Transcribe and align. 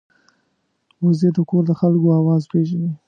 وزې 1.03 1.29
د 1.35 1.37
کور 1.49 1.63
د 1.67 1.71
خلکو 1.79 2.07
آواز 2.21 2.41
پېژني 2.51 2.91